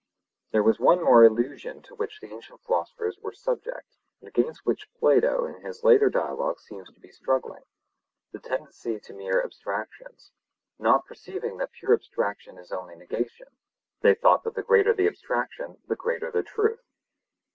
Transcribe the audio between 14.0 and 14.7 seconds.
they thought that the